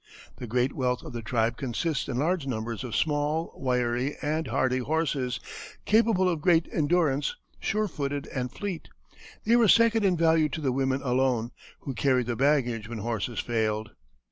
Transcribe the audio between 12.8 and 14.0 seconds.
when horses failed.